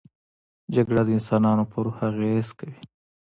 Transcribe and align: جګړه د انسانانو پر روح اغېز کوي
جګړه 0.75 1.01
د 1.05 1.09
انسانانو 1.17 1.63
پر 1.71 1.79
روح 1.85 1.97
اغېز 2.09 2.47
کوي 2.59 2.77